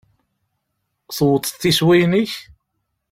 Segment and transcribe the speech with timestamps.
[1.15, 2.33] Tewwḍeḍ iswiyen-ik?